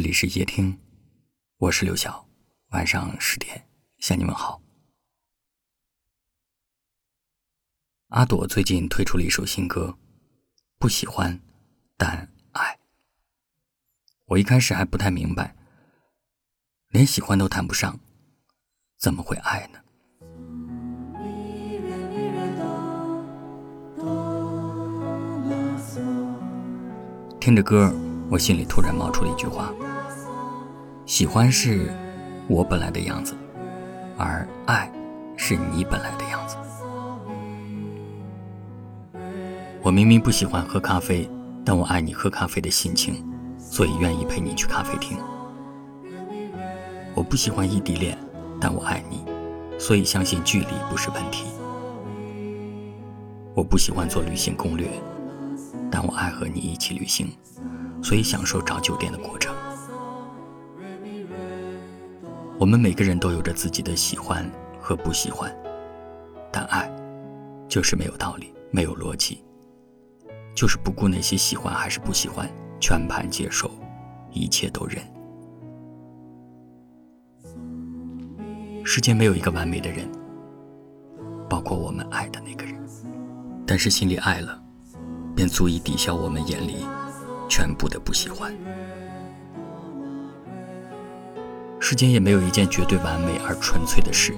[0.00, 0.78] 这里是夜听，
[1.58, 2.26] 我是刘晓。
[2.70, 3.68] 晚上十点
[3.98, 4.62] 向你们好。
[8.08, 9.94] 阿朵最近推出了一首新歌，
[10.78, 11.38] 不喜欢，
[11.98, 12.78] 但爱。
[14.24, 15.54] 我一开始还不太明白，
[16.88, 18.00] 连喜欢都谈不上，
[18.96, 19.78] 怎么会爱呢？
[27.38, 27.92] 听着歌，
[28.30, 29.70] 我心里突然冒出了一句话。
[31.10, 31.92] 喜欢是
[32.46, 33.34] 我本来的样子，
[34.16, 34.88] 而爱
[35.36, 36.56] 是你本来的样子。
[39.82, 41.28] 我明明不喜欢喝咖啡，
[41.64, 43.28] 但我爱你喝咖啡的心情，
[43.58, 45.18] 所以愿意陪你去咖啡厅。
[47.16, 48.16] 我不喜欢异地恋，
[48.60, 49.24] 但我爱你，
[49.80, 51.46] 所以相信距离不是问题。
[53.52, 54.88] 我不喜欢做旅行攻略，
[55.90, 57.32] 但我爱和你一起旅行，
[58.00, 59.52] 所以享受找酒店的过程。
[62.60, 64.46] 我们每个人都有着自己的喜欢
[64.78, 65.50] 和不喜欢，
[66.52, 66.92] 但爱
[67.66, 69.42] 就是没有道理，没有逻辑，
[70.54, 72.46] 就是不顾那些喜欢还是不喜欢，
[72.78, 73.70] 全盘接受，
[74.30, 75.02] 一切都忍。
[78.84, 80.06] 世间没有一个完美的人，
[81.48, 82.74] 包括我们爱的那个人，
[83.66, 84.62] 但是心里爱了，
[85.34, 86.84] 便足以抵消我们眼里
[87.48, 88.54] 全部的不喜欢。
[91.82, 94.36] 世间也没有一件绝对完美而纯粹的事，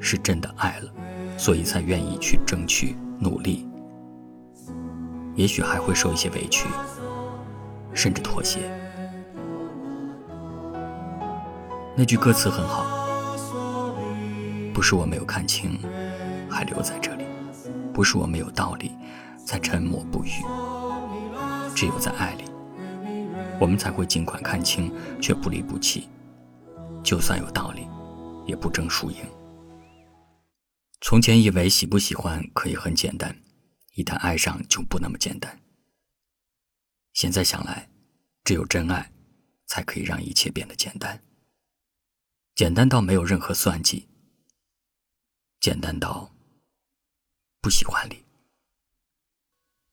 [0.00, 0.90] 是真的爱了，
[1.36, 3.68] 所以才愿意去争取努力。
[5.34, 6.68] 也许还会受一些委屈，
[7.92, 8.60] 甚至妥协。
[11.96, 12.86] 那句歌词很好，
[14.72, 15.78] 不是我没有看清，
[16.48, 17.24] 还留在这里；
[17.92, 18.92] 不是我没有道理，
[19.44, 20.30] 才沉默不语。
[21.74, 22.44] 只有在爱里，
[23.58, 26.08] 我们才会尽管看清，却不离不弃。
[27.08, 27.88] 就算有道理，
[28.46, 29.24] 也不争输赢。
[31.00, 33.34] 从前以为喜不喜欢可以很简单，
[33.94, 35.58] 一旦爱上就不那么简单。
[37.14, 37.88] 现在想来，
[38.44, 39.10] 只有真爱，
[39.64, 41.18] 才可以让一切变得简单。
[42.54, 44.06] 简单到没有任何算计，
[45.60, 46.30] 简单到
[47.62, 48.22] 不喜欢里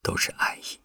[0.01, 0.84] 都是爱意。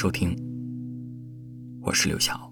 [0.00, 0.32] 收听，
[1.80, 2.47] 我是刘晓。